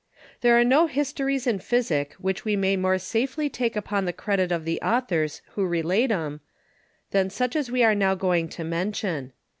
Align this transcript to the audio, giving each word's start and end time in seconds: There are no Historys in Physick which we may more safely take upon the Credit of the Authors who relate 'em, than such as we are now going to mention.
There 0.41 0.57
are 0.59 0.63
no 0.63 0.87
Historys 0.87 1.45
in 1.45 1.59
Physick 1.59 2.13
which 2.15 2.43
we 2.43 2.55
may 2.55 2.75
more 2.75 2.97
safely 2.97 3.51
take 3.51 3.75
upon 3.75 4.05
the 4.05 4.11
Credit 4.11 4.51
of 4.51 4.65
the 4.65 4.81
Authors 4.81 5.43
who 5.51 5.63
relate 5.67 6.09
'em, 6.09 6.41
than 7.11 7.29
such 7.29 7.55
as 7.55 7.69
we 7.69 7.83
are 7.83 7.93
now 7.93 8.15
going 8.15 8.49
to 8.49 8.63
mention. 8.63 9.31